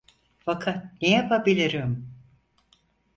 Fakat 0.39 0.83
ne 1.01 1.09
yapabilirim? 1.09 2.09